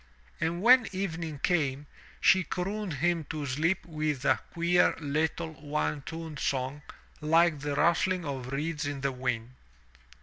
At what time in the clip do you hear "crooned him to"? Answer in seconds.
2.43-3.45